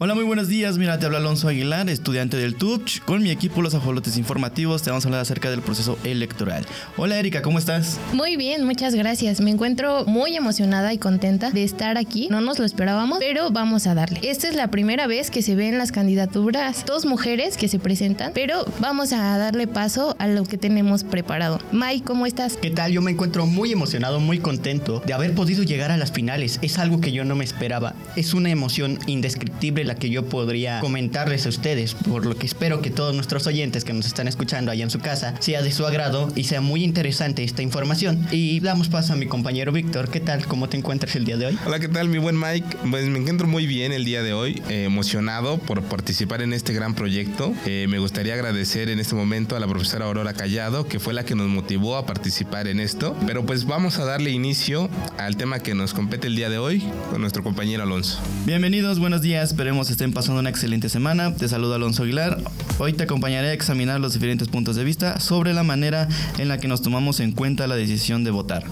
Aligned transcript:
Hola, 0.00 0.14
muy 0.14 0.22
buenos 0.22 0.46
días. 0.46 0.78
Mira, 0.78 0.96
te 1.00 1.06
habla 1.06 1.18
Alonso 1.18 1.48
Aguilar, 1.48 1.90
estudiante 1.90 2.36
del 2.36 2.54
TUPCH. 2.54 3.00
Con 3.00 3.20
mi 3.20 3.32
equipo 3.32 3.62
Los 3.62 3.74
Ajolotes 3.74 4.16
Informativos 4.16 4.80
te 4.80 4.90
vamos 4.90 5.04
a 5.04 5.08
hablar 5.08 5.22
acerca 5.22 5.50
del 5.50 5.60
proceso 5.60 5.98
electoral. 6.04 6.64
Hola, 6.96 7.18
Erika, 7.18 7.42
¿cómo 7.42 7.58
estás? 7.58 7.98
Muy 8.12 8.36
bien, 8.36 8.64
muchas 8.64 8.94
gracias. 8.94 9.40
Me 9.40 9.50
encuentro 9.50 10.04
muy 10.04 10.36
emocionada 10.36 10.92
y 10.92 10.98
contenta 10.98 11.50
de 11.50 11.64
estar 11.64 11.98
aquí. 11.98 12.28
No 12.30 12.40
nos 12.40 12.60
lo 12.60 12.64
esperábamos, 12.64 13.18
pero 13.18 13.50
vamos 13.50 13.88
a 13.88 13.96
darle. 13.96 14.20
Esta 14.22 14.46
es 14.46 14.54
la 14.54 14.70
primera 14.70 15.08
vez 15.08 15.32
que 15.32 15.42
se 15.42 15.56
ven 15.56 15.78
las 15.78 15.90
candidaturas, 15.90 16.86
dos 16.86 17.04
mujeres 17.04 17.56
que 17.56 17.66
se 17.66 17.80
presentan, 17.80 18.30
pero 18.32 18.66
vamos 18.78 19.12
a 19.12 19.36
darle 19.36 19.66
paso 19.66 20.14
a 20.20 20.28
lo 20.28 20.44
que 20.44 20.58
tenemos 20.58 21.02
preparado. 21.02 21.58
Mai, 21.72 22.02
¿cómo 22.02 22.24
estás? 22.24 22.56
¿Qué 22.56 22.70
tal? 22.70 22.92
Yo 22.92 23.02
me 23.02 23.10
encuentro 23.10 23.46
muy 23.46 23.72
emocionado, 23.72 24.20
muy 24.20 24.38
contento 24.38 25.02
de 25.04 25.12
haber 25.12 25.34
podido 25.34 25.64
llegar 25.64 25.90
a 25.90 25.96
las 25.96 26.12
finales. 26.12 26.60
Es 26.62 26.78
algo 26.78 27.00
que 27.00 27.10
yo 27.10 27.24
no 27.24 27.34
me 27.34 27.42
esperaba. 27.42 27.96
Es 28.14 28.32
una 28.32 28.50
emoción 28.50 29.00
indescriptible 29.08 29.87
la 29.88 29.96
que 29.96 30.10
yo 30.10 30.26
podría 30.26 30.80
comentarles 30.80 31.46
a 31.46 31.48
ustedes, 31.48 31.94
por 31.94 32.26
lo 32.26 32.36
que 32.36 32.46
espero 32.46 32.80
que 32.80 32.90
todos 32.90 33.14
nuestros 33.14 33.46
oyentes 33.46 33.84
que 33.84 33.92
nos 33.92 34.06
están 34.06 34.28
escuchando 34.28 34.70
allá 34.70 34.84
en 34.84 34.90
su 34.90 35.00
casa 35.00 35.34
sea 35.40 35.62
de 35.62 35.72
su 35.72 35.86
agrado 35.86 36.28
y 36.36 36.44
sea 36.44 36.60
muy 36.60 36.84
interesante 36.84 37.42
esta 37.42 37.62
información. 37.62 38.28
Y 38.30 38.60
damos 38.60 38.88
paso 38.88 39.14
a 39.14 39.16
mi 39.16 39.26
compañero 39.26 39.72
Víctor. 39.72 40.10
¿Qué 40.10 40.20
tal? 40.20 40.46
¿Cómo 40.46 40.68
te 40.68 40.76
encuentras 40.76 41.16
el 41.16 41.24
día 41.24 41.38
de 41.38 41.46
hoy? 41.46 41.58
Hola, 41.66 41.80
¿qué 41.80 41.88
tal, 41.88 42.08
mi 42.08 42.18
buen 42.18 42.38
Mike? 42.38 42.76
Pues 42.90 43.08
me 43.08 43.18
encuentro 43.18 43.48
muy 43.48 43.66
bien 43.66 43.92
el 43.92 44.04
día 44.04 44.22
de 44.22 44.34
hoy, 44.34 44.62
eh, 44.68 44.84
emocionado 44.84 45.58
por 45.58 45.82
participar 45.82 46.42
en 46.42 46.52
este 46.52 46.74
gran 46.74 46.94
proyecto. 46.94 47.54
Eh, 47.64 47.86
me 47.88 47.98
gustaría 47.98 48.34
agradecer 48.34 48.90
en 48.90 49.00
este 49.00 49.14
momento 49.14 49.56
a 49.56 49.60
la 49.60 49.66
profesora 49.66 50.04
Aurora 50.04 50.34
Callado, 50.34 50.86
que 50.86 51.00
fue 51.00 51.14
la 51.14 51.24
que 51.24 51.34
nos 51.34 51.48
motivó 51.48 51.96
a 51.96 52.04
participar 52.04 52.68
en 52.68 52.78
esto. 52.78 53.16
Pero 53.26 53.46
pues 53.46 53.64
vamos 53.64 53.98
a 53.98 54.04
darle 54.04 54.30
inicio 54.30 54.90
al 55.16 55.36
tema 55.38 55.60
que 55.60 55.74
nos 55.74 55.94
compete 55.94 56.26
el 56.26 56.36
día 56.36 56.50
de 56.50 56.58
hoy 56.58 56.84
con 57.10 57.22
nuestro 57.22 57.42
compañero 57.42 57.84
Alonso. 57.84 58.18
Bienvenidos, 58.44 58.98
buenos 58.98 59.22
días. 59.22 59.50
Esperemos 59.50 59.77
estén 59.86 60.12
pasando 60.12 60.40
una 60.40 60.50
excelente 60.50 60.88
semana. 60.88 61.32
Te 61.34 61.48
saludo 61.48 61.74
Alonso 61.74 62.02
Aguilar. 62.02 62.42
Hoy 62.80 62.94
te 62.94 63.04
acompañaré 63.04 63.50
a 63.50 63.52
examinar 63.52 64.00
los 64.00 64.12
diferentes 64.12 64.48
puntos 64.48 64.74
de 64.74 64.82
vista 64.82 65.20
sobre 65.20 65.54
la 65.54 65.62
manera 65.62 66.08
en 66.38 66.48
la 66.48 66.58
que 66.58 66.66
nos 66.66 66.82
tomamos 66.82 67.20
en 67.20 67.30
cuenta 67.30 67.68
la 67.68 67.76
decisión 67.76 68.24
de 68.24 68.32
votar. 68.32 68.64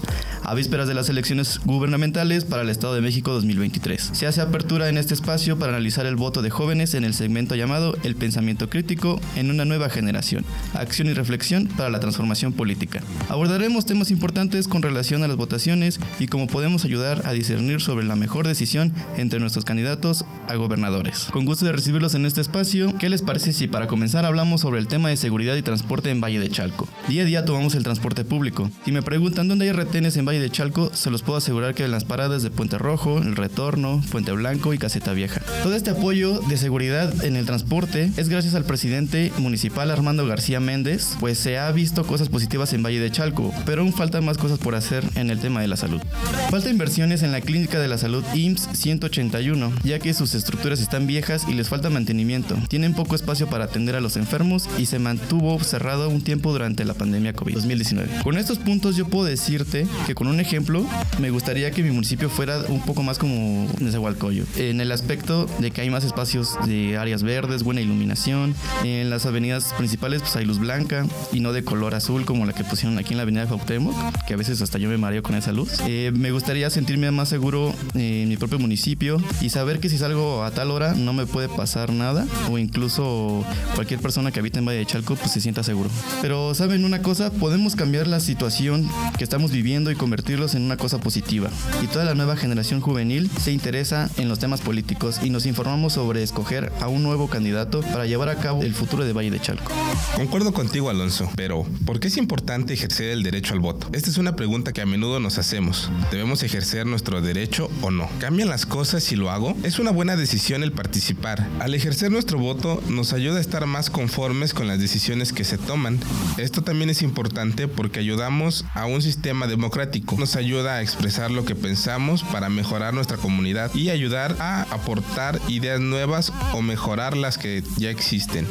A 0.49 0.53
vísperas 0.53 0.87
de 0.87 0.93
las 0.93 1.09
elecciones 1.09 1.59
gubernamentales 1.65 2.45
para 2.45 2.61
el 2.61 2.69
Estado 2.69 2.95
de 2.95 3.01
México 3.01 3.33
2023. 3.33 4.11
Se 4.13 4.27
hace 4.27 4.39
apertura 4.39 4.87
en 4.87 4.97
este 4.97 5.13
espacio 5.13 5.59
para 5.59 5.73
analizar 5.73 6.05
el 6.05 6.15
voto 6.15 6.41
de 6.41 6.49
jóvenes 6.49 6.93
en 6.93 7.03
el 7.03 7.13
segmento 7.13 7.55
llamado 7.55 7.97
El 8.05 8.15
pensamiento 8.15 8.69
crítico 8.69 9.19
en 9.35 9.51
una 9.51 9.65
nueva 9.65 9.89
generación. 9.89 10.45
Acción 10.73 11.09
y 11.09 11.13
reflexión 11.13 11.67
para 11.75 11.89
la 11.89 11.99
transformación 11.99 12.53
política. 12.53 13.01
Abordaremos 13.27 13.85
temas 13.85 14.09
importantes 14.09 14.69
con 14.69 14.81
relación 14.81 15.21
a 15.21 15.27
las 15.27 15.35
votaciones 15.35 15.99
y 16.17 16.27
cómo 16.27 16.47
podemos 16.47 16.85
ayudar 16.85 17.23
a 17.25 17.33
discernir 17.33 17.81
sobre 17.81 18.05
la 18.05 18.15
mejor 18.15 18.47
decisión 18.47 18.93
entre 19.17 19.41
nuestros 19.41 19.65
candidatos 19.65 20.23
a 20.47 20.55
gobernadores. 20.55 21.27
Con 21.29 21.43
gusto 21.43 21.65
de 21.65 21.73
recibirlos 21.73 22.15
en 22.15 22.25
este 22.25 22.39
espacio, 22.39 22.97
¿qué 22.97 23.09
les 23.09 23.21
parece 23.21 23.51
si 23.51 23.67
para 23.67 23.87
comenzar 23.87 24.23
hablamos 24.23 24.61
sobre 24.61 24.79
el 24.79 24.87
tema 24.87 25.09
de 25.09 25.17
seguridad 25.17 25.57
y 25.57 25.61
transporte 25.61 26.09
en 26.09 26.21
Valle 26.21 26.39
de 26.39 26.49
Chalco? 26.49 26.87
Día 27.09 27.23
a 27.23 27.25
día 27.25 27.43
tomamos 27.43 27.75
el 27.75 27.83
transporte 27.83 28.23
público. 28.23 28.71
Si 28.85 28.93
me 28.93 29.01
preguntan 29.01 29.49
dónde 29.49 29.65
hay 29.65 29.73
retenes 29.73 30.15
en 30.15 30.23
Valle 30.23 30.36
de 30.39 30.49
Chalco, 30.49 30.91
se 30.93 31.09
los 31.09 31.23
puedo 31.23 31.37
asegurar 31.37 31.75
que 31.75 31.85
en 31.85 31.91
las 31.91 32.05
paradas 32.05 32.43
de 32.43 32.49
Puente 32.49 32.77
Rojo, 32.77 33.17
El 33.19 33.35
Retorno, 33.35 34.01
Puente 34.11 34.31
Blanco 34.31 34.73
y 34.73 34.77
Caseta 34.77 35.13
Vieja. 35.13 35.41
Todo 35.63 35.75
este 35.75 35.91
apoyo 35.91 36.39
de 36.41 36.57
seguridad 36.57 37.23
en 37.23 37.35
el 37.35 37.45
transporte 37.45 38.11
es 38.17 38.29
gracias 38.29 38.55
al 38.55 38.65
presidente 38.65 39.31
municipal 39.37 39.91
Armando 39.91 40.25
García 40.27 40.59
Méndez, 40.59 41.15
pues 41.19 41.37
se 41.37 41.57
ha 41.57 41.71
visto 41.71 42.05
cosas 42.05 42.29
positivas 42.29 42.73
en 42.73 42.83
Valle 42.83 42.99
de 42.99 43.11
Chalco, 43.11 43.53
pero 43.65 43.81
aún 43.81 43.93
faltan 43.93 44.25
más 44.25 44.37
cosas 44.37 44.59
por 44.59 44.75
hacer 44.75 45.03
en 45.15 45.29
el 45.29 45.39
tema 45.39 45.61
de 45.61 45.67
la 45.67 45.77
salud. 45.77 46.01
Falta 46.49 46.69
inversiones 46.69 47.23
en 47.23 47.31
la 47.31 47.41
Clínica 47.41 47.79
de 47.79 47.87
la 47.87 47.97
Salud 47.97 48.23
IMSS 48.33 48.69
181, 48.73 49.71
ya 49.83 49.99
que 49.99 50.13
sus 50.13 50.35
estructuras 50.35 50.81
están 50.81 51.07
viejas 51.07 51.45
y 51.47 51.53
les 51.53 51.69
falta 51.69 51.89
mantenimiento. 51.89 52.55
Tienen 52.69 52.93
poco 52.93 53.15
espacio 53.15 53.47
para 53.47 53.65
atender 53.65 53.95
a 53.95 54.01
los 54.01 54.17
enfermos 54.17 54.69
y 54.77 54.85
se 54.85 54.99
mantuvo 54.99 55.59
cerrado 55.59 56.09
un 56.09 56.21
tiempo 56.21 56.51
durante 56.51 56.85
la 56.85 56.93
pandemia 56.93 57.33
COVID-2019. 57.33 58.23
Con 58.23 58.37
estos 58.37 58.59
puntos 58.59 58.95
yo 58.95 59.07
puedo 59.07 59.25
decirte 59.25 59.87
que 60.05 60.15
con 60.15 60.26
un 60.27 60.39
ejemplo 60.39 60.85
me 61.19 61.29
gustaría 61.29 61.71
que 61.71 61.83
mi 61.83 61.91
municipio 61.91 62.29
fuera 62.29 62.59
un 62.67 62.81
poco 62.81 63.03
más 63.03 63.17
como 63.17 63.67
Nezahualcóyotl, 63.79 64.59
en 64.59 64.81
el 64.81 64.91
aspecto 64.91 65.45
de 65.59 65.71
que 65.71 65.81
hay 65.81 65.89
más 65.89 66.03
espacios 66.03 66.55
de 66.65 66.97
áreas 66.97 67.23
verdes, 67.23 67.63
buena 67.63 67.81
iluminación, 67.81 68.55
en 68.83 69.09
las 69.09 69.25
avenidas 69.25 69.73
principales 69.77 70.21
pues 70.21 70.35
hay 70.35 70.45
luz 70.45 70.59
blanca 70.59 71.05
y 71.31 71.39
no 71.39 71.53
de 71.53 71.63
color 71.63 71.95
azul 71.95 72.25
como 72.25 72.45
la 72.45 72.53
que 72.53 72.63
pusieron 72.63 72.97
aquí 72.97 73.13
en 73.13 73.17
la 73.17 73.23
avenida 73.23 73.41
de 73.41 73.47
Cuauhtémoc, 73.47 73.95
que 74.25 74.33
a 74.33 74.37
veces 74.37 74.61
hasta 74.61 74.77
yo 74.77 74.89
me 74.89 74.97
mareo 74.97 75.23
con 75.23 75.35
esa 75.35 75.51
luz. 75.51 75.69
Eh, 75.87 76.11
me 76.15 76.31
gustaría 76.31 76.69
sentirme 76.69 77.09
más 77.11 77.29
seguro 77.29 77.73
en 77.93 78.29
mi 78.29 78.37
propio 78.37 78.59
municipio 78.59 79.21
y 79.41 79.49
saber 79.49 79.79
que 79.79 79.89
si 79.89 79.97
salgo 79.97 80.43
a 80.43 80.51
tal 80.51 80.71
hora 80.71 80.93
no 80.93 81.13
me 81.13 81.25
puede 81.25 81.49
pasar 81.49 81.91
nada 81.91 82.25
o 82.49 82.57
incluso 82.57 83.43
cualquier 83.75 83.99
persona 83.99 84.31
que 84.31 84.39
habite 84.39 84.59
en 84.59 84.65
Valle 84.65 84.79
de 84.79 84.85
Chalco 84.85 85.15
pues 85.15 85.31
se 85.31 85.41
sienta 85.41 85.63
seguro. 85.63 85.89
Pero 86.21 86.53
saben 86.53 86.85
una 86.85 87.01
cosa, 87.01 87.31
podemos 87.31 87.75
cambiar 87.75 88.07
la 88.07 88.19
situación 88.19 88.87
que 89.17 89.23
estamos 89.23 89.51
viviendo 89.51 89.91
y 89.91 89.95
convertirlos 90.17 90.55
en 90.55 90.63
una 90.63 90.77
cosa 90.77 90.99
positiva. 90.99 91.51
Y 91.83 91.85
toda 91.85 92.03
la 92.03 92.15
nueva 92.15 92.35
generación 92.35 92.81
juvenil 92.81 93.29
se 93.39 93.51
interesa 93.51 94.09
en 94.17 94.29
los 94.29 94.39
temas 94.39 94.61
políticos 94.61 95.19
y 95.23 95.29
nos 95.29 95.45
informamos 95.45 95.93
sobre 95.93 96.23
escoger 96.23 96.71
a 96.81 96.87
un 96.87 97.03
nuevo 97.03 97.27
candidato 97.29 97.81
para 97.81 98.07
llevar 98.07 98.29
a 98.29 98.35
cabo 98.37 98.63
el 98.63 98.73
futuro 98.73 99.05
de 99.05 99.13
Valle 99.13 99.29
de 99.29 99.39
Chalco. 99.39 99.71
Concuerdo 100.15 100.53
contigo, 100.53 100.89
Alonso, 100.89 101.29
pero 101.35 101.67
¿por 101.85 101.99
qué 101.99 102.07
es 102.07 102.17
importante 102.17 102.73
ejercer 102.73 103.11
el 103.11 103.21
derecho 103.21 103.53
al 103.53 103.59
voto? 103.59 103.89
Esta 103.93 104.09
es 104.09 104.17
una 104.17 104.35
pregunta 104.35 104.73
que 104.73 104.81
a 104.81 104.87
menudo 104.87 105.19
nos 105.19 105.37
hacemos. 105.37 105.91
¿Debemos 106.09 106.41
ejercer 106.41 106.87
nuestro 106.87 107.21
derecho 107.21 107.69
o 107.83 107.91
no? 107.91 108.09
¿Cambian 108.19 108.49
las 108.49 108.65
cosas 108.65 109.03
si 109.03 109.15
lo 109.15 109.29
hago? 109.29 109.55
Es 109.61 109.77
una 109.77 109.91
buena 109.91 110.15
decisión 110.15 110.63
el 110.63 110.71
participar. 110.71 111.47
Al 111.59 111.75
ejercer 111.75 112.11
nuestro 112.11 112.39
voto 112.39 112.81
nos 112.89 113.13
ayuda 113.13 113.37
a 113.37 113.41
estar 113.41 113.67
más 113.67 113.91
conformes 113.91 114.55
con 114.55 114.65
las 114.65 114.79
decisiones 114.79 115.31
que 115.31 115.43
se 115.43 115.59
toman. 115.59 115.99
Esto 116.37 116.63
también 116.63 116.89
es 116.89 117.03
importante 117.03 117.67
porque 117.67 117.99
ayudamos 117.99 118.65
a 118.73 118.87
un 118.87 119.03
sistema 119.03 119.45
democrático. 119.45 120.06
Nos 120.15 120.35
ayuda 120.35 120.75
a 120.75 120.81
expresar 120.81 121.29
lo 121.29 121.45
que 121.45 121.53
pensamos 121.53 122.23
para 122.23 122.49
mejorar 122.49 122.93
nuestra 122.93 123.17
comunidad 123.17 123.73
y 123.75 123.89
ayudar 123.89 124.35
a 124.39 124.63
aportar 124.71 125.39
ideas 125.47 125.79
nuevas 125.79 126.33
o 126.53 126.61
mejorar 126.61 127.15
las 127.15 127.37
que 127.37 127.63
ya 127.77 127.91
existen. 127.91 128.47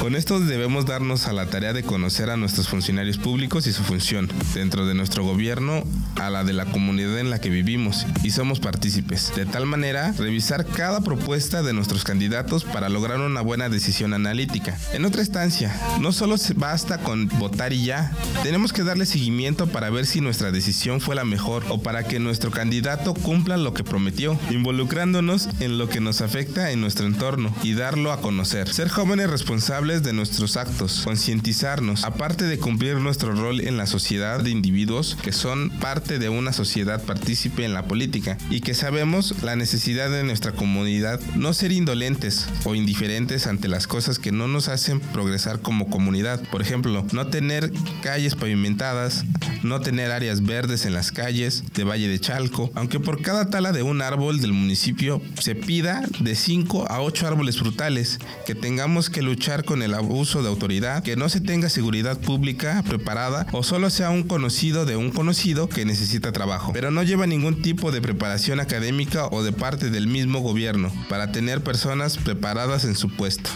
Con 0.00 0.16
esto 0.16 0.40
debemos 0.40 0.86
darnos 0.86 1.28
a 1.28 1.32
la 1.32 1.46
tarea 1.46 1.72
de 1.72 1.84
conocer 1.84 2.28
a 2.28 2.36
nuestros 2.36 2.68
funcionarios 2.68 3.18
públicos 3.18 3.68
y 3.68 3.72
su 3.72 3.84
función 3.84 4.28
dentro 4.52 4.84
de 4.84 4.94
nuestro 4.94 5.22
gobierno, 5.22 5.84
a 6.16 6.28
la 6.28 6.42
de 6.42 6.54
la 6.54 6.64
comunidad 6.64 7.18
en 7.18 7.30
la 7.30 7.40
que 7.40 7.50
vivimos 7.50 8.06
y 8.24 8.30
somos 8.30 8.58
partícipes. 8.58 9.32
De 9.36 9.46
tal 9.46 9.66
manera, 9.66 10.12
revisar 10.18 10.66
cada 10.66 11.02
propuesta 11.02 11.62
de 11.62 11.72
nuestros 11.72 12.02
candidatos 12.02 12.64
para 12.64 12.88
lograr 12.88 13.20
una 13.20 13.42
buena 13.42 13.68
decisión 13.68 14.12
analítica. 14.12 14.76
En 14.92 15.04
otra 15.04 15.20
instancia, 15.20 15.72
no 16.00 16.10
solo 16.10 16.34
basta 16.56 16.98
con 16.98 17.28
votar 17.38 17.72
y 17.72 17.84
ya, 17.84 18.10
tenemos 18.42 18.72
que 18.72 18.82
darle 18.82 19.06
seguimiento 19.06 19.68
para 19.68 19.90
ver 19.90 20.06
si 20.06 20.20
nuestra 20.20 20.50
decisión 20.50 20.59
fue 21.00 21.14
la 21.14 21.24
mejor 21.24 21.64
o 21.68 21.82
para 21.82 22.04
que 22.04 22.18
nuestro 22.18 22.50
candidato 22.50 23.14
cumpla 23.14 23.56
lo 23.56 23.74
que 23.74 23.84
prometió, 23.84 24.38
involucrándonos 24.50 25.48
en 25.60 25.78
lo 25.78 25.88
que 25.88 26.00
nos 26.00 26.20
afecta 26.20 26.70
en 26.70 26.80
nuestro 26.80 27.06
entorno 27.06 27.54
y 27.62 27.74
darlo 27.74 28.12
a 28.12 28.20
conocer. 28.20 28.72
Ser 28.72 28.88
jóvenes 28.88 29.30
responsables 29.30 30.02
de 30.02 30.12
nuestros 30.12 30.56
actos, 30.56 31.02
concientizarnos, 31.04 32.04
aparte 32.04 32.44
de 32.44 32.58
cumplir 32.58 32.96
nuestro 32.96 33.34
rol 33.34 33.60
en 33.60 33.76
la 33.76 33.86
sociedad 33.86 34.40
de 34.40 34.50
individuos 34.50 35.16
que 35.22 35.32
son 35.32 35.70
parte 35.70 36.18
de 36.18 36.28
una 36.28 36.52
sociedad 36.52 37.02
partícipe 37.02 37.64
en 37.64 37.74
la 37.74 37.84
política 37.84 38.36
y 38.50 38.60
que 38.60 38.74
sabemos 38.74 39.42
la 39.42 39.56
necesidad 39.56 40.10
de 40.10 40.24
nuestra 40.24 40.52
comunidad, 40.52 41.20
no 41.36 41.52
ser 41.52 41.72
indolentes 41.72 42.48
o 42.64 42.74
indiferentes 42.74 43.46
ante 43.46 43.68
las 43.68 43.86
cosas 43.86 44.18
que 44.18 44.32
no 44.32 44.48
nos 44.48 44.68
hacen 44.68 45.00
progresar 45.00 45.60
como 45.60 45.88
comunidad. 45.90 46.40
Por 46.50 46.62
ejemplo, 46.62 47.06
no 47.12 47.26
tener 47.28 47.72
calles 48.02 48.34
pavimentadas, 48.34 49.24
no 49.62 49.80
tener 49.80 50.10
áreas 50.10 50.42
verdes 50.50 50.84
en 50.84 50.94
las 50.94 51.12
calles 51.12 51.62
de 51.74 51.84
Valle 51.84 52.08
de 52.08 52.18
Chalco, 52.18 52.72
aunque 52.74 52.98
por 52.98 53.22
cada 53.22 53.50
tala 53.50 53.70
de 53.70 53.84
un 53.84 54.02
árbol 54.02 54.40
del 54.40 54.52
municipio 54.52 55.22
se 55.38 55.54
pida 55.54 56.02
de 56.18 56.34
5 56.34 56.90
a 56.90 57.00
8 57.02 57.28
árboles 57.28 57.56
frutales, 57.56 58.18
que 58.46 58.56
tengamos 58.56 59.10
que 59.10 59.22
luchar 59.22 59.64
con 59.64 59.80
el 59.80 59.94
abuso 59.94 60.42
de 60.42 60.48
autoridad, 60.48 61.04
que 61.04 61.14
no 61.14 61.28
se 61.28 61.40
tenga 61.40 61.68
seguridad 61.68 62.18
pública 62.18 62.82
preparada 62.82 63.46
o 63.52 63.62
solo 63.62 63.90
sea 63.90 64.10
un 64.10 64.24
conocido 64.24 64.86
de 64.86 64.96
un 64.96 65.12
conocido 65.12 65.68
que 65.68 65.84
necesita 65.84 66.32
trabajo, 66.32 66.72
pero 66.72 66.90
no 66.90 67.04
lleva 67.04 67.28
ningún 67.28 67.62
tipo 67.62 67.92
de 67.92 68.02
preparación 68.02 68.58
académica 68.58 69.26
o 69.26 69.44
de 69.44 69.52
parte 69.52 69.88
del 69.88 70.08
mismo 70.08 70.40
gobierno 70.40 70.92
para 71.08 71.30
tener 71.30 71.62
personas 71.62 72.18
preparadas 72.18 72.84
en 72.84 72.96
su 72.96 73.08
puesto. 73.08 73.50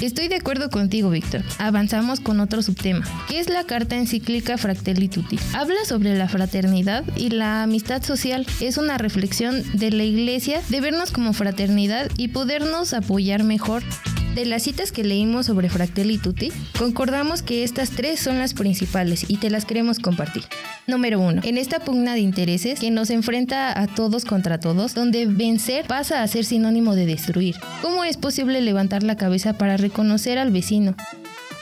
Estoy 0.00 0.28
de 0.28 0.36
acuerdo 0.36 0.68
contigo, 0.68 1.08
Víctor. 1.08 1.42
Avanzamos 1.58 2.20
con 2.20 2.40
otro 2.40 2.60
subtema, 2.60 3.06
que 3.28 3.40
es 3.40 3.48
la 3.48 3.64
carta 3.64 3.96
encíclica 3.96 4.58
Fratelli 4.58 5.08
Tutti. 5.08 5.38
Habla 5.54 5.84
sobre 5.86 6.14
la 6.18 6.28
fraternidad 6.28 7.02
y 7.16 7.30
la 7.30 7.62
amistad 7.62 8.02
social. 8.02 8.46
Es 8.60 8.76
una 8.76 8.98
reflexión 8.98 9.62
de 9.72 9.90
la 9.90 10.04
iglesia 10.04 10.60
de 10.68 10.82
vernos 10.82 11.12
como 11.12 11.32
fraternidad 11.32 12.10
y 12.18 12.28
podernos 12.28 12.92
apoyar 12.92 13.42
mejor. 13.42 13.82
De 14.34 14.44
las 14.44 14.64
citas 14.64 14.92
que 14.92 15.02
leímos 15.02 15.46
sobre 15.46 15.70
Fratelli 15.70 16.18
Tutti, 16.18 16.52
concordamos 16.78 17.40
que 17.40 17.64
estas 17.64 17.88
tres 17.88 18.20
son 18.20 18.38
las 18.38 18.52
principales 18.52 19.24
y 19.28 19.38
te 19.38 19.48
las 19.48 19.64
queremos 19.64 19.98
compartir. 19.98 20.44
Número 20.86 21.18
uno, 21.18 21.40
en 21.42 21.58
esta 21.58 21.80
pugna 21.80 22.14
de 22.14 22.20
intereses 22.20 22.78
que 22.78 22.92
nos 22.92 23.10
enfrenta 23.10 23.80
a 23.80 23.88
todos 23.88 24.24
contra 24.24 24.60
todos, 24.60 24.94
donde 24.94 25.26
vencer 25.26 25.84
pasa 25.84 26.22
a 26.22 26.28
ser 26.28 26.44
sinónimo 26.44 26.94
de 26.94 27.06
destruir. 27.06 27.56
¿Cómo 27.82 28.04
es 28.04 28.16
posible 28.16 28.60
levantar 28.60 29.02
la 29.02 29.16
cabeza 29.16 29.54
para 29.54 29.76
reconocer 29.76 30.38
al 30.38 30.52
vecino? 30.52 30.94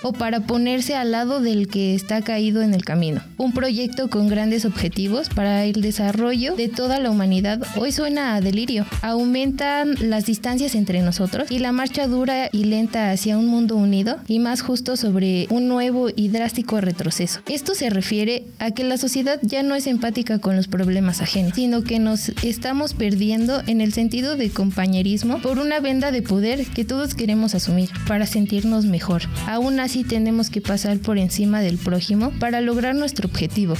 O 0.05 0.13
para 0.13 0.41
ponerse 0.41 0.95
al 0.95 1.13
lado 1.13 1.41
del 1.41 1.67
que 1.67 1.95
está 1.95 2.21
caído 2.21 2.61
en 2.61 2.75
el 2.75 2.85
camino. 2.85 3.23
Un 3.39 3.53
proyecto 3.53 4.11
con 4.11 4.29
grandes 4.29 4.67
objetivos 4.67 5.31
para 5.31 5.65
el 5.65 5.81
desarrollo 5.81 6.55
de 6.57 6.69
toda 6.69 7.01
la 7.01 7.11
humanidad 7.11 7.63
hoy 7.77 7.91
suena 7.91 8.35
a 8.35 8.43
delirio. 8.43 8.85
Aumentan 9.01 9.97
las 10.11 10.27
distancias 10.27 10.75
entre 10.75 11.01
nosotros 11.01 11.51
y 11.51 11.59
la 11.59 11.73
marcha 11.73 12.07
dura 12.07 12.51
y 12.53 12.65
lenta 12.65 13.11
hacia 13.11 13.39
un 13.39 13.47
mundo 13.47 13.77
unido 13.77 14.19
y 14.29 14.41
más 14.41 14.61
justo 14.61 14.97
sobre 14.99 15.47
un 15.49 15.69
nuevo 15.69 16.11
y 16.15 16.29
drástico 16.29 16.83
retroceso. 16.83 17.41
Esto 17.49 17.75
se 17.75 17.89
refiere 17.89 18.45
a 18.59 18.73
que 18.73 18.85
la 18.85 18.99
sociedad 18.99 19.41
ya 19.43 19.63
no 19.63 19.75
es 19.75 19.87
empática 19.87 20.39
con 20.39 20.55
los 20.55 20.69
problemas 20.69 21.23
ajenos, 21.23 21.55
sino 21.55 21.83
que 21.83 21.99
nos 21.99 22.29
estamos 22.45 22.93
perdiendo 22.93 23.63
en 23.67 23.81
el 23.81 23.95
sentido 23.95 24.37
de 24.37 24.51
compañerismo 24.51 25.41
por 25.41 25.59
una 25.59 25.81
venda 25.81 26.13
de 26.13 26.21
poder 26.21 26.67
que 26.67 26.85
todos 26.85 27.15
queremos 27.15 27.55
asumir 27.55 27.89
para 28.07 28.27
sentirnos 28.27 28.85
mejor. 28.85 29.23
Aún 29.47 29.81
así 29.81 29.94
tenemos 30.03 30.51
que 30.51 30.61
pasar 30.61 30.99
por 30.99 31.19
encima 31.19 31.61
del 31.61 31.79
prójimo 31.79 32.33
para 32.41 32.61
lograr 32.61 32.97
nuestro 32.97 33.29
objetivo. 33.29 33.75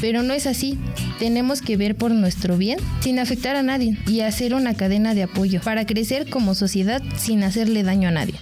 Pero 0.00 0.22
no 0.22 0.34
es 0.34 0.46
así. 0.46 0.78
Tenemos 1.18 1.62
que 1.62 1.76
ver 1.76 1.96
por 1.96 2.12
nuestro 2.12 2.56
bien 2.56 2.78
sin 3.00 3.18
afectar 3.18 3.56
a 3.56 3.62
nadie 3.62 3.98
y 4.06 4.20
hacer 4.20 4.54
una 4.54 4.74
cadena 4.74 5.14
de 5.14 5.24
apoyo 5.24 5.60
para 5.62 5.86
crecer 5.86 6.30
como 6.30 6.54
sociedad 6.54 7.02
sin 7.16 7.42
hacerle 7.42 7.82
daño 7.82 8.08
a 8.08 8.12
nadie. 8.12 8.34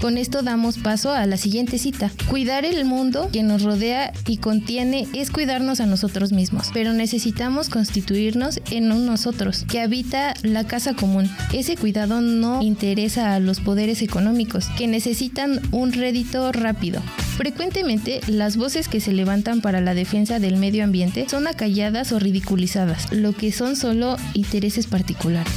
Con 0.00 0.16
esto 0.16 0.42
damos 0.42 0.78
paso 0.78 1.12
a 1.12 1.26
la 1.26 1.36
siguiente 1.36 1.76
cita. 1.76 2.10
Cuidar 2.30 2.64
el 2.64 2.84
mundo 2.84 3.30
que 3.32 3.42
nos 3.42 3.62
rodea 3.62 4.12
y 4.26 4.36
contiene 4.36 5.08
es 5.12 5.30
cuidarnos 5.30 5.80
a 5.80 5.86
nosotros 5.86 6.30
mismos, 6.30 6.70
pero 6.72 6.92
necesitamos 6.92 7.68
constituirnos 7.68 8.60
en 8.70 8.92
un 8.92 9.06
nosotros 9.06 9.64
que 9.68 9.80
habita 9.80 10.34
la 10.42 10.64
casa 10.64 10.94
común. 10.94 11.28
Ese 11.52 11.76
cuidado 11.76 12.20
no 12.20 12.62
interesa 12.62 13.34
a 13.34 13.40
los 13.40 13.58
poderes 13.60 14.00
económicos, 14.02 14.68
que 14.78 14.86
necesitan 14.86 15.60
un 15.72 15.92
rédito 15.92 16.52
rápido. 16.52 17.02
Frecuentemente, 17.36 18.20
las 18.28 18.56
voces 18.56 18.86
que 18.88 19.00
se 19.00 19.12
levantan 19.12 19.60
para 19.60 19.80
la 19.80 19.94
defensa 19.94 20.38
del 20.38 20.56
medio 20.56 20.84
ambiente 20.84 21.28
son 21.28 21.48
acalladas 21.48 22.12
o 22.12 22.18
ridiculizadas, 22.18 23.12
lo 23.12 23.32
que 23.32 23.50
son 23.50 23.74
solo 23.74 24.16
intereses 24.34 24.86
particulares 24.86 25.52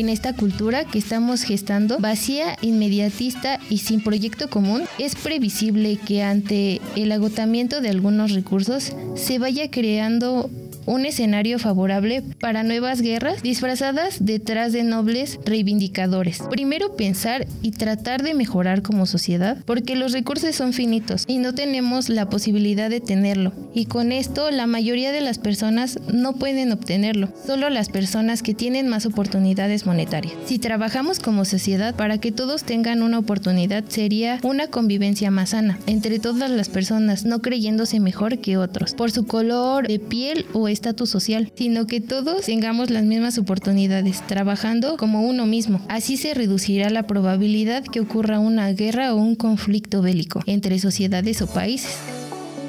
en 0.00 0.08
esta 0.08 0.34
cultura 0.34 0.84
que 0.84 0.98
estamos 0.98 1.42
gestando, 1.42 1.98
vacía, 1.98 2.56
inmediatista 2.60 3.58
y 3.70 3.78
sin 3.78 4.02
proyecto 4.02 4.48
común, 4.48 4.84
es 4.98 5.14
previsible 5.14 5.96
que 5.96 6.22
ante 6.22 6.80
el 6.96 7.12
agotamiento 7.12 7.80
de 7.80 7.88
algunos 7.88 8.32
recursos 8.32 8.92
se 9.14 9.38
vaya 9.38 9.70
creando 9.70 10.50
un 10.86 11.04
escenario 11.04 11.58
favorable 11.58 12.22
para 12.40 12.62
nuevas 12.62 13.02
guerras 13.02 13.42
disfrazadas 13.42 14.24
detrás 14.24 14.72
de 14.72 14.84
nobles 14.84 15.38
reivindicadores. 15.44 16.42
Primero 16.48 16.96
pensar 16.96 17.46
y 17.62 17.72
tratar 17.72 18.22
de 18.22 18.34
mejorar 18.34 18.82
como 18.82 19.06
sociedad 19.06 19.58
porque 19.66 19.96
los 19.96 20.12
recursos 20.12 20.54
son 20.54 20.72
finitos 20.72 21.24
y 21.26 21.38
no 21.38 21.54
tenemos 21.54 22.08
la 22.08 22.30
posibilidad 22.30 22.88
de 22.88 23.00
tenerlo. 23.00 23.52
Y 23.74 23.86
con 23.86 24.12
esto 24.12 24.50
la 24.50 24.66
mayoría 24.66 25.12
de 25.12 25.20
las 25.20 25.38
personas 25.38 25.98
no 26.12 26.34
pueden 26.34 26.72
obtenerlo, 26.72 27.28
solo 27.44 27.68
las 27.68 27.88
personas 27.88 28.42
que 28.42 28.54
tienen 28.54 28.88
más 28.88 29.06
oportunidades 29.06 29.86
monetarias. 29.86 30.34
Si 30.46 30.58
trabajamos 30.58 31.18
como 31.18 31.44
sociedad 31.44 31.94
para 31.94 32.18
que 32.18 32.32
todos 32.32 32.64
tengan 32.64 33.02
una 33.02 33.18
oportunidad 33.18 33.84
sería 33.88 34.38
una 34.42 34.68
convivencia 34.68 35.30
más 35.30 35.50
sana 35.50 35.78
entre 35.86 36.18
todas 36.18 36.50
las 36.50 36.68
personas, 36.68 37.24
no 37.24 37.42
creyéndose 37.42 38.00
mejor 38.00 38.38
que 38.38 38.56
otros 38.56 38.94
por 38.94 39.10
su 39.10 39.26
color 39.26 39.88
de 39.88 39.98
piel 39.98 40.46
o 40.52 40.68
estatus 40.76 41.08
social, 41.08 41.50
sino 41.56 41.86
que 41.86 42.00
todos 42.02 42.44
tengamos 42.44 42.90
las 42.90 43.04
mismas 43.04 43.38
oportunidades, 43.38 44.24
trabajando 44.26 44.96
como 44.98 45.22
uno 45.22 45.46
mismo. 45.46 45.80
Así 45.88 46.18
se 46.18 46.34
reducirá 46.34 46.90
la 46.90 47.06
probabilidad 47.06 47.82
que 47.82 48.00
ocurra 48.00 48.38
una 48.38 48.70
guerra 48.72 49.14
o 49.14 49.16
un 49.16 49.36
conflicto 49.36 50.02
bélico 50.02 50.42
entre 50.46 50.78
sociedades 50.78 51.40
o 51.40 51.46
países. 51.46 51.96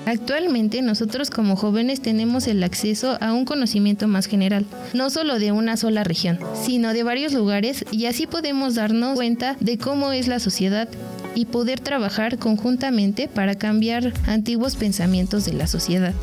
Actualmente 0.06 0.82
nosotros 0.82 1.30
como 1.30 1.58
jóvenes 1.58 2.00
tenemos 2.00 2.48
el 2.48 2.64
acceso 2.64 3.18
a 3.20 3.34
un 3.34 3.44
conocimiento 3.44 4.08
más 4.08 4.28
general, 4.28 4.66
no 4.94 5.10
solo 5.10 5.38
de 5.38 5.52
una 5.52 5.76
sola 5.76 6.06
región, 6.06 6.40
sino 6.54 6.94
de 6.94 7.04
varios 7.04 7.34
lugares 7.34 7.84
y 7.92 8.06
así 8.06 8.26
podemos 8.26 8.76
darnos 8.76 9.16
cuenta 9.16 9.58
de 9.60 9.78
cómo 9.78 10.14
es 10.14 10.30
la 10.30 10.40
sociedad 10.40 10.88
y 11.36 11.44
poder 11.44 11.82
trabajar 11.82 12.38
conjuntamente 12.38 13.28
para 13.28 13.56
cambiar 13.56 14.14
antiguos 14.28 14.78
pensamientos 14.78 15.44
de 15.44 15.54
la 15.54 15.68
sociedad 15.68 16.14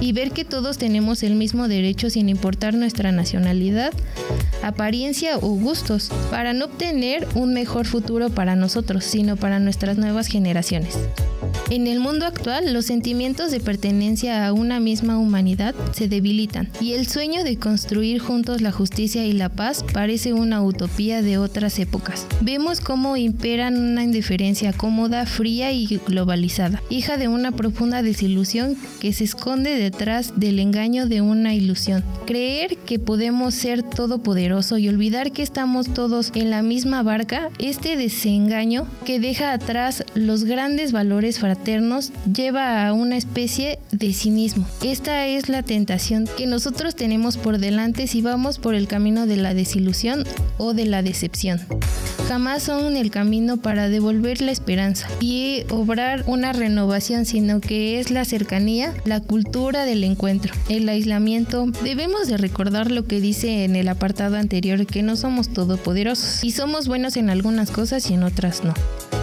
y 0.00 0.12
ver 0.12 0.32
que 0.32 0.44
todos 0.44 0.78
tenemos 0.78 1.22
el 1.22 1.34
mismo 1.34 1.68
derecho 1.68 2.10
sin 2.10 2.28
importar 2.28 2.74
nuestra 2.74 3.12
nacionalidad, 3.12 3.92
apariencia 4.62 5.36
o 5.38 5.48
gustos, 5.48 6.10
para 6.30 6.52
no 6.52 6.66
obtener 6.66 7.26
un 7.34 7.54
mejor 7.54 7.86
futuro 7.86 8.30
para 8.30 8.56
nosotros, 8.56 9.04
sino 9.04 9.36
para 9.36 9.58
nuestras 9.58 9.98
nuevas 9.98 10.26
generaciones. 10.26 10.98
En 11.68 11.88
el 11.88 11.98
mundo 11.98 12.26
actual, 12.26 12.72
los 12.72 12.86
sentimientos 12.86 13.50
de 13.50 13.58
pertenencia 13.58 14.46
a 14.46 14.52
una 14.52 14.78
misma 14.78 15.18
humanidad 15.18 15.74
se 15.92 16.06
debilitan 16.06 16.68
y 16.80 16.92
el 16.92 17.08
sueño 17.08 17.42
de 17.42 17.56
construir 17.56 18.20
juntos 18.20 18.60
la 18.60 18.70
justicia 18.70 19.26
y 19.26 19.32
la 19.32 19.48
paz 19.48 19.84
parece 19.92 20.32
una 20.32 20.62
utopía 20.62 21.22
de 21.22 21.38
otras 21.38 21.80
épocas. 21.80 22.24
Vemos 22.40 22.80
cómo 22.80 23.16
imperan 23.16 23.76
una 23.76 24.04
indiferencia 24.04 24.72
cómoda, 24.72 25.26
fría 25.26 25.72
y 25.72 25.86
globalizada, 26.06 26.80
hija 26.88 27.16
de 27.16 27.26
una 27.26 27.50
profunda 27.50 28.00
desilusión 28.00 28.76
que 29.00 29.12
se 29.12 29.24
esconde 29.24 29.74
detrás 29.74 30.38
del 30.38 30.60
engaño 30.60 31.08
de 31.08 31.20
una 31.20 31.52
ilusión. 31.52 32.04
Creer 32.26 32.76
que 32.76 33.00
podemos 33.00 33.54
ser 33.54 33.82
todopoderoso 33.82 34.78
y 34.78 34.88
olvidar 34.88 35.32
que 35.32 35.42
estamos 35.42 35.92
todos 35.92 36.30
en 36.36 36.50
la 36.50 36.62
misma 36.62 37.02
barca, 37.02 37.48
este 37.58 37.96
desengaño 37.96 38.86
que 39.04 39.18
deja 39.18 39.52
atrás 39.52 40.04
los 40.14 40.44
grandes 40.44 40.92
valores 40.92 41.40
fraternos 41.40 41.55
lleva 42.32 42.86
a 42.86 42.92
una 42.92 43.16
especie 43.16 43.78
de 43.90 44.12
cinismo. 44.12 44.66
Esta 44.82 45.26
es 45.26 45.48
la 45.48 45.62
tentación 45.62 46.28
que 46.36 46.46
nosotros 46.46 46.94
tenemos 46.94 47.36
por 47.36 47.58
delante 47.58 48.06
si 48.06 48.22
vamos 48.22 48.58
por 48.58 48.74
el 48.74 48.86
camino 48.86 49.26
de 49.26 49.36
la 49.36 49.54
desilusión 49.54 50.24
o 50.58 50.74
de 50.74 50.86
la 50.86 51.02
decepción. 51.02 51.60
Jamás 52.28 52.64
son 52.64 52.96
el 52.96 53.10
camino 53.10 53.56
para 53.56 53.88
devolver 53.88 54.40
la 54.40 54.50
esperanza 54.50 55.08
y 55.20 55.62
obrar 55.70 56.24
una 56.26 56.52
renovación, 56.52 57.24
sino 57.24 57.60
que 57.60 58.00
es 58.00 58.10
la 58.10 58.24
cercanía, 58.24 58.92
la 59.04 59.20
cultura 59.20 59.84
del 59.84 60.02
encuentro, 60.02 60.52
el 60.68 60.88
aislamiento. 60.88 61.66
Debemos 61.84 62.26
de 62.26 62.36
recordar 62.36 62.90
lo 62.90 63.04
que 63.04 63.20
dice 63.20 63.64
en 63.64 63.76
el 63.76 63.88
apartado 63.88 64.36
anterior, 64.36 64.86
que 64.86 65.02
no 65.02 65.16
somos 65.16 65.48
todopoderosos 65.48 66.42
y 66.42 66.50
somos 66.50 66.88
buenos 66.88 67.16
en 67.16 67.30
algunas 67.30 67.70
cosas 67.70 68.10
y 68.10 68.14
en 68.14 68.24
otras 68.24 68.64
no. 68.64 68.74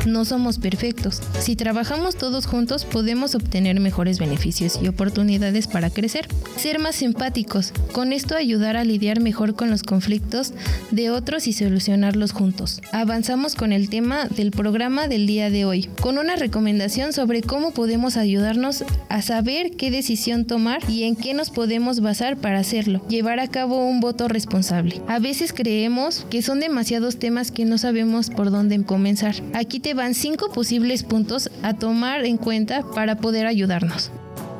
No 0.05 0.25
somos 0.25 0.59
perfectos. 0.59 1.21
Si 1.39 1.55
trabajamos 1.55 2.17
todos 2.17 2.45
juntos 2.45 2.83
podemos 2.83 3.35
obtener 3.35 3.79
mejores 3.79 4.19
beneficios 4.19 4.77
y 4.81 4.89
oportunidades 4.89 5.67
para 5.67 5.89
crecer. 5.89 6.27
Ser 6.57 6.79
más 6.79 7.01
empáticos. 7.01 7.71
Con 7.93 8.11
esto 8.11 8.35
ayudar 8.35 8.75
a 8.75 8.83
lidiar 8.83 9.21
mejor 9.21 9.55
con 9.55 9.69
los 9.69 9.83
conflictos 9.83 10.53
de 10.91 11.09
otros 11.09 11.47
y 11.47 11.53
solucionarlos 11.53 12.33
juntos. 12.33 12.81
Avanzamos 12.91 13.55
con 13.55 13.71
el 13.71 13.89
tema 13.89 14.25
del 14.25 14.51
programa 14.51 15.07
del 15.07 15.25
día 15.25 15.49
de 15.49 15.63
hoy, 15.63 15.89
con 16.01 16.17
una 16.17 16.35
recomendación 16.35 17.13
sobre 17.13 17.41
cómo 17.41 17.71
podemos 17.71 18.17
ayudarnos 18.17 18.83
a 19.07 19.21
saber 19.21 19.71
qué 19.77 19.89
decisión 19.89 20.45
tomar 20.45 20.81
y 20.89 21.03
en 21.03 21.15
qué 21.15 21.33
nos 21.33 21.49
podemos 21.49 22.01
basar 22.01 22.35
para 22.37 22.59
hacerlo. 22.59 23.05
Llevar 23.07 23.39
a 23.39 23.47
cabo 23.47 23.85
un 23.85 24.01
voto 24.01 24.27
responsable. 24.27 25.01
A 25.07 25.19
veces 25.19 25.53
creemos 25.53 26.25
que 26.29 26.41
son 26.41 26.59
demasiados 26.59 27.19
temas 27.19 27.51
que 27.51 27.63
no 27.63 27.77
sabemos 27.77 28.29
por 28.29 28.51
dónde 28.51 28.73
comenzar. 28.83 29.35
Aquí 29.53 29.79
te 29.79 29.92
van 29.93 30.13
cinco 30.13 30.51
posibles 30.51 31.03
puntos 31.03 31.49
a 31.61 31.73
tomar 31.73 32.25
en 32.25 32.37
cuenta 32.37 32.83
para 32.93 33.17
poder 33.17 33.45
ayudarnos. 33.45 34.11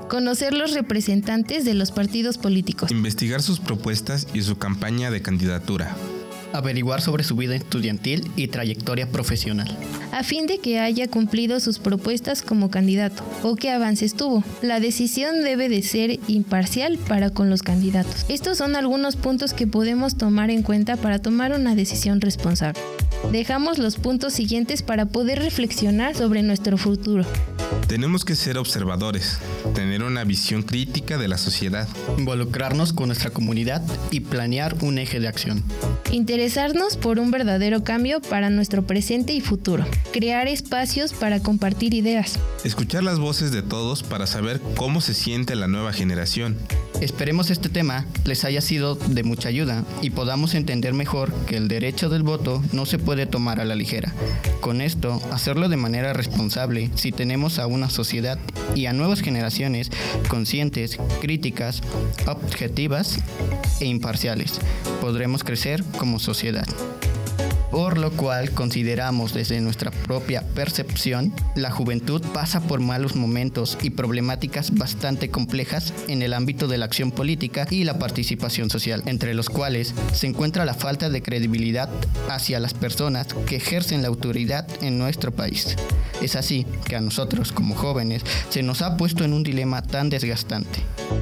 Conocer 0.10 0.54
los 0.54 0.74
representantes 0.74 1.66
de 1.66 1.74
los 1.74 1.92
partidos 1.92 2.38
políticos. 2.38 2.92
Investigar 2.92 3.42
sus 3.42 3.60
propuestas 3.60 4.28
y 4.34 4.42
su 4.42 4.58
campaña 4.58 5.10
de 5.10 5.22
candidatura. 5.22 5.96
Averiguar 6.52 7.02
sobre 7.02 7.24
su 7.24 7.36
vida 7.36 7.56
estudiantil 7.56 8.30
y 8.36 8.48
trayectoria 8.48 9.10
profesional. 9.10 9.76
A 10.12 10.22
fin 10.22 10.46
de 10.46 10.60
que 10.60 10.80
haya 10.80 11.08
cumplido 11.08 11.60
sus 11.60 11.80
propuestas 11.80 12.44
como 12.44 12.70
candidato 12.70 13.24
o 13.42 13.56
que 13.56 13.72
avances 13.72 14.14
tuvo. 14.14 14.44
La 14.62 14.80
decisión 14.80 15.42
debe 15.42 15.68
de 15.68 15.82
ser 15.82 16.20
imparcial 16.28 17.00
para 17.00 17.32
con 17.32 17.50
los 17.50 17.64
candidatos. 17.64 18.26
Estos 18.30 18.60
son 18.60 18.76
algunos 18.76 19.16
puntos 19.16 19.56
que 19.56 19.66
podemos 19.66 20.16
tomar 20.16 20.52
en 20.52 20.62
cuenta 20.62 20.96
para 20.96 21.18
tomar 21.18 21.54
una 21.54 21.74
decisión 21.74 22.22
responsable. 22.22 22.80
Dejamos 23.32 23.78
los 23.78 23.96
puntos 23.96 24.34
siguientes 24.34 24.82
para 24.84 25.06
poder 25.06 25.40
reflexionar 25.40 26.16
sobre 26.16 26.44
nuestro 26.44 26.78
futuro. 26.78 27.26
Tenemos 27.88 28.26
que 28.26 28.36
ser 28.36 28.58
observadores, 28.58 29.40
tener 29.76 30.04
una 30.04 30.24
visión 30.24 30.64
crítica 30.64 31.18
de 31.18 31.28
la 31.28 31.38
sociedad, 31.38 31.88
involucrarnos 32.18 32.94
con 32.94 33.08
nuestra 33.08 33.30
comunidad 33.30 33.82
y 34.12 34.22
planear 34.22 34.76
un 34.82 34.98
eje 34.98 35.20
de 35.20 35.28
acción. 35.28 35.64
Interesarnos 36.12 36.98
por 36.98 37.20
un 37.20 37.32
verdadero 37.32 37.84
cambio 37.84 38.22
para 38.22 38.50
nuestro 38.50 38.84
presente 38.84 39.34
y 39.34 39.42
futuro. 39.42 39.86
Crear 40.12 40.48
espacios 40.48 41.14
para 41.14 41.42
compartir 41.42 41.94
ideas. 41.94 42.40
Escuchar 42.64 43.04
las 43.04 43.20
voces 43.20 43.52
de 43.52 43.64
todos 43.64 44.04
para 44.04 44.28
saber 44.28 44.62
cómo 44.76 45.02
se 45.02 45.14
siente 45.14 45.56
la 45.56 45.68
nueva 45.68 45.94
generación. 45.94 46.58
Esperemos 47.02 47.50
este 47.50 47.70
tema 47.70 48.06
les 48.24 48.46
haya 48.46 48.62
sido 48.62 48.96
de 48.96 49.24
mucha 49.24 49.50
ayuda 49.50 49.84
y 50.02 50.12
podamos 50.12 50.56
entender 50.56 50.94
mejor 50.94 51.34
que 51.46 51.58
el 51.58 51.68
derecho 51.68 52.10
del 52.10 52.24
voto 52.24 52.64
no 52.72 52.86
se 52.86 52.98
puede 52.98 53.26
tomar 53.26 53.60
a 53.60 53.66
la 53.66 53.76
ligera. 53.76 54.14
Con 54.62 54.82
esto, 54.82 55.22
hacerlo 55.32 55.70
de 55.70 55.78
manera 55.78 56.14
responsable 56.14 56.90
si 56.96 57.12
tenemos 57.12 57.60
a 57.60 57.68
una 57.68 57.90
sociedad 57.90 58.40
y 58.76 58.86
a 58.86 58.94
nuevas 58.94 59.22
generaciones 59.22 59.92
conscientes, 60.30 60.98
críticas, 61.22 61.82
objetivas 62.26 63.20
e 63.80 63.86
imparciales. 63.86 64.60
Podremos 65.02 65.44
crecer 65.44 65.84
como 65.98 66.20
sociedad 66.20 66.66
por 67.74 67.98
lo 67.98 68.12
cual 68.12 68.52
consideramos 68.52 69.34
desde 69.34 69.60
nuestra 69.60 69.90
propia 69.90 70.44
percepción, 70.44 71.34
la 71.56 71.72
juventud 71.72 72.22
pasa 72.32 72.62
por 72.62 72.82
malos 72.82 73.16
momentos 73.16 73.80
y 73.82 73.90
problemáticas 73.90 74.76
bastante 74.76 75.32
complejas 75.32 75.92
en 76.08 76.22
el 76.22 76.36
ámbito 76.36 76.68
de 76.68 76.78
la 76.78 76.86
acción 76.86 77.10
política 77.10 77.66
y 77.72 77.84
la 77.84 77.98
participación 77.98 78.70
social, 78.70 79.02
entre 79.08 79.34
los 79.34 79.50
cuales 79.50 79.96
se 80.14 80.28
encuentra 80.28 80.66
la 80.66 80.76
falta 80.76 81.10
de 81.10 81.24
credibilidad 81.24 81.90
hacia 82.30 82.60
las 82.60 82.76
personas 82.76 83.26
que 83.48 83.56
ejercen 83.56 84.04
la 84.04 84.10
autoridad 84.10 84.68
en 84.84 85.00
nuestro 85.00 85.32
país. 85.32 85.76
Es 86.22 86.36
así 86.36 86.68
que 86.86 86.96
a 86.96 87.02
nosotros 87.02 87.52
como 87.52 87.74
jóvenes 87.74 88.22
se 88.50 88.62
nos 88.62 88.84
ha 88.84 88.98
puesto 88.98 89.24
en 89.24 89.34
un 89.34 89.42
dilema 89.42 89.82
tan 89.82 90.12
desgastante, 90.12 90.80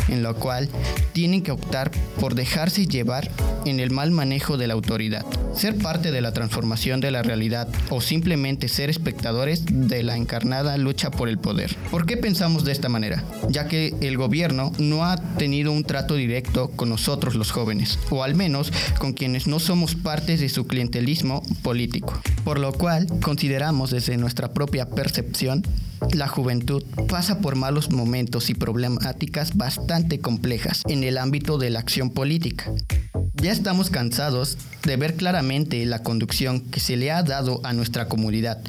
en 0.09 0.21
lo 0.21 0.35
cual 0.35 0.67
tienen 1.13 1.43
que 1.43 1.53
optar 1.53 1.91
por 2.19 2.35
dejarse 2.35 2.87
llevar 2.87 3.31
en 3.65 3.79
el 3.79 3.91
mal 3.91 4.11
manejo 4.11 4.57
de 4.57 4.67
la 4.67 4.73
autoridad, 4.73 5.25
ser 5.53 5.77
parte 5.77 6.11
de 6.11 6.21
la 6.21 6.33
transformación 6.33 7.01
de 7.01 7.11
la 7.11 7.23
realidad 7.23 7.67
o 7.89 8.01
simplemente 8.01 8.67
ser 8.67 8.89
espectadores 8.89 9.63
de 9.67 10.03
la 10.03 10.15
encarnada 10.15 10.77
lucha 10.77 11.11
por 11.11 11.29
el 11.29 11.37
poder. 11.37 11.75
¿Por 11.89 12.05
qué 12.05 12.17
pensamos 12.17 12.63
de 12.63 12.71
esta 12.71 12.89
manera? 12.89 13.23
Ya 13.49 13.67
que 13.67 13.93
el 14.01 14.17
gobierno 14.17 14.71
no 14.77 15.05
ha 15.05 15.17
tenido 15.37 15.71
un 15.71 15.83
trato 15.83 16.15
directo 16.15 16.69
con 16.71 16.89
nosotros 16.89 17.35
los 17.35 17.51
jóvenes, 17.51 17.99
o 18.09 18.23
al 18.23 18.35
menos 18.35 18.71
con 18.99 19.13
quienes 19.13 19.47
no 19.47 19.59
somos 19.59 19.95
partes 19.95 20.39
de 20.39 20.49
su 20.49 20.67
clientelismo 20.67 21.43
político. 21.61 22.19
Por 22.43 22.59
lo 22.59 22.73
cual, 22.73 23.07
consideramos 23.21 23.91
desde 23.91 24.17
nuestra 24.17 24.53
propia 24.53 24.89
percepción 24.89 25.63
la 26.13 26.27
juventud 26.27 26.83
pasa 27.07 27.39
por 27.39 27.55
malos 27.55 27.91
momentos 27.91 28.49
y 28.49 28.55
problemáticas 28.55 29.55
bastante 29.55 30.19
complejas 30.19 30.81
en 30.89 31.03
el 31.03 31.17
ámbito 31.17 31.57
de 31.57 31.69
la 31.69 31.79
acción 31.79 32.09
política. 32.09 32.73
Ya 33.41 33.51
estamos 33.51 33.89
cansados 33.89 34.55
de 34.83 34.97
ver 34.97 35.15
claramente 35.15 35.83
la 35.87 36.03
conducción 36.03 36.59
que 36.59 36.79
se 36.79 36.95
le 36.95 37.11
ha 37.11 37.23
dado 37.23 37.59
a 37.63 37.73
nuestra 37.73 38.07
comunidad, 38.07 38.61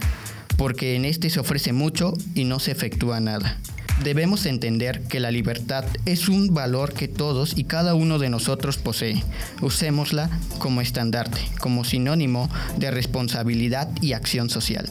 porque 0.56 0.96
en 0.96 1.04
este 1.04 1.28
se 1.28 1.40
ofrece 1.40 1.74
mucho 1.74 2.14
y 2.34 2.44
no 2.44 2.58
se 2.58 2.70
efectúa 2.70 3.20
nada. 3.20 3.58
Debemos 4.02 4.46
entender 4.46 5.02
que 5.02 5.20
la 5.20 5.30
libertad 5.30 5.84
es 6.06 6.30
un 6.30 6.54
valor 6.54 6.94
que 6.94 7.06
todos 7.06 7.52
y 7.58 7.64
cada 7.64 7.94
uno 7.94 8.18
de 8.18 8.30
nosotros 8.30 8.78
posee. 8.78 9.22
Usémosla 9.60 10.30
como 10.58 10.80
estandarte, 10.80 11.40
como 11.60 11.84
sinónimo 11.84 12.48
de 12.78 12.90
responsabilidad 12.90 13.90
y 14.00 14.14
acción 14.14 14.48
social. 14.48 14.88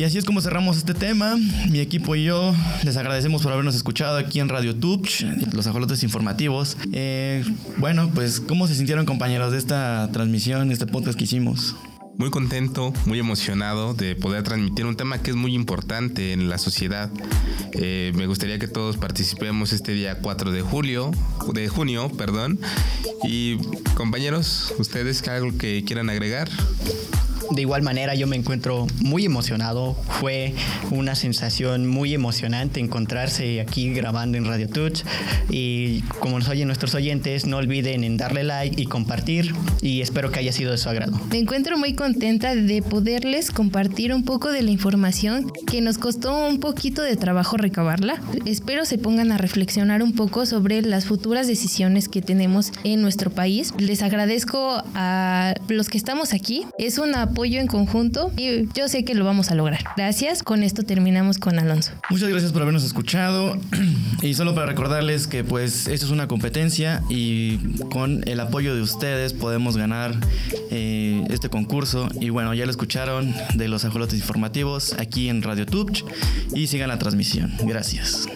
Y 0.00 0.04
así 0.04 0.16
es 0.16 0.24
como 0.24 0.40
cerramos 0.40 0.78
este 0.78 0.94
tema. 0.94 1.36
Mi 1.68 1.78
equipo 1.78 2.16
y 2.16 2.24
yo 2.24 2.54
les 2.84 2.96
agradecemos 2.96 3.42
por 3.42 3.52
habernos 3.52 3.74
escuchado 3.74 4.16
aquí 4.16 4.40
en 4.40 4.48
Radio 4.48 4.74
Tubch, 4.74 5.26
los 5.52 5.66
ajolotes 5.66 6.02
informativos. 6.02 6.78
Eh, 6.94 7.44
bueno, 7.76 8.10
pues, 8.14 8.40
¿cómo 8.40 8.66
se 8.66 8.74
sintieron 8.74 9.04
compañeros 9.04 9.52
de 9.52 9.58
esta 9.58 10.08
transmisión, 10.10 10.72
este 10.72 10.86
podcast 10.86 11.18
que 11.18 11.24
hicimos? 11.24 11.76
Muy 12.16 12.30
contento, 12.30 12.94
muy 13.04 13.18
emocionado 13.18 13.92
de 13.92 14.16
poder 14.16 14.42
transmitir 14.42 14.86
un 14.86 14.96
tema 14.96 15.18
que 15.18 15.32
es 15.32 15.36
muy 15.36 15.54
importante 15.54 16.32
en 16.32 16.48
la 16.48 16.56
sociedad. 16.56 17.10
Eh, 17.74 18.12
me 18.14 18.26
gustaría 18.26 18.58
que 18.58 18.68
todos 18.68 18.96
participemos 18.96 19.74
este 19.74 19.92
día 19.92 20.20
4 20.22 20.50
de 20.50 20.62
julio, 20.62 21.10
de 21.52 21.68
junio, 21.68 22.08
perdón. 22.08 22.58
Y 23.22 23.58
compañeros, 23.96 24.72
¿ustedes 24.78 25.28
algo 25.28 25.58
que 25.58 25.84
quieran 25.84 26.08
agregar? 26.08 26.48
De 27.50 27.62
igual 27.62 27.82
manera 27.82 28.14
yo 28.14 28.26
me 28.26 28.36
encuentro 28.36 28.86
muy 29.00 29.24
emocionado. 29.24 29.94
Fue 30.20 30.54
una 30.90 31.14
sensación 31.14 31.86
muy 31.86 32.14
emocionante 32.14 32.78
encontrarse 32.78 33.60
aquí 33.60 33.92
grabando 33.92 34.38
en 34.38 34.44
Radio 34.44 34.68
Touch. 34.68 35.02
Y 35.50 36.02
como 36.20 36.38
nos 36.38 36.48
oyen 36.48 36.68
nuestros 36.68 36.94
oyentes, 36.94 37.46
no 37.46 37.56
olviden 37.56 38.04
en 38.04 38.16
darle 38.16 38.44
like 38.44 38.80
y 38.80 38.86
compartir. 38.86 39.52
Y 39.82 40.00
espero 40.00 40.30
que 40.30 40.38
haya 40.38 40.52
sido 40.52 40.70
de 40.70 40.78
su 40.78 40.88
agrado. 40.88 41.20
Me 41.30 41.38
encuentro 41.38 41.76
muy 41.76 41.94
contenta 41.94 42.54
de 42.54 42.82
poderles 42.82 43.50
compartir 43.50 44.14
un 44.14 44.24
poco 44.24 44.50
de 44.52 44.62
la 44.62 44.70
información 44.70 45.50
que 45.66 45.80
nos 45.80 45.98
costó 45.98 46.46
un 46.46 46.60
poquito 46.60 47.02
de 47.02 47.16
trabajo 47.16 47.56
recabarla. 47.56 48.20
Espero 48.46 48.84
se 48.84 48.98
pongan 48.98 49.32
a 49.32 49.38
reflexionar 49.38 50.02
un 50.02 50.12
poco 50.12 50.46
sobre 50.46 50.82
las 50.82 51.06
futuras 51.06 51.46
decisiones 51.46 52.08
que 52.08 52.22
tenemos 52.22 52.72
en 52.84 53.02
nuestro 53.02 53.30
país. 53.30 53.72
Les 53.78 54.02
agradezco 54.02 54.82
a 54.94 55.54
los 55.68 55.88
que 55.88 55.98
estamos 55.98 56.32
aquí. 56.32 56.64
Es 56.78 56.98
una 56.98 57.30
apoyo 57.40 57.58
en 57.58 57.68
conjunto 57.68 58.30
y 58.36 58.68
yo 58.74 58.86
sé 58.86 59.02
que 59.02 59.14
lo 59.14 59.24
vamos 59.24 59.50
a 59.50 59.54
lograr. 59.54 59.82
Gracias. 59.96 60.42
Con 60.42 60.62
esto 60.62 60.82
terminamos 60.82 61.38
con 61.38 61.58
Alonso. 61.58 61.92
Muchas 62.10 62.28
gracias 62.28 62.52
por 62.52 62.60
habernos 62.60 62.84
escuchado 62.84 63.56
y 64.22 64.34
solo 64.34 64.54
para 64.54 64.66
recordarles 64.66 65.26
que 65.26 65.42
pues 65.42 65.86
esto 65.86 66.04
es 66.04 66.12
una 66.12 66.28
competencia 66.28 67.02
y 67.08 67.56
con 67.90 68.28
el 68.28 68.40
apoyo 68.40 68.74
de 68.74 68.82
ustedes 68.82 69.32
podemos 69.32 69.78
ganar 69.78 70.14
eh, 70.70 71.24
este 71.30 71.48
concurso 71.48 72.10
y 72.20 72.28
bueno 72.28 72.52
ya 72.52 72.66
lo 72.66 72.70
escucharon 72.70 73.34
de 73.54 73.68
los 73.68 73.86
ajolotes 73.86 74.18
informativos 74.18 74.92
aquí 74.98 75.30
en 75.30 75.40
Radio 75.40 75.64
Tubch 75.64 76.04
y 76.54 76.66
sigan 76.66 76.88
la 76.88 76.98
transmisión. 76.98 77.54
Gracias. 77.62 78.28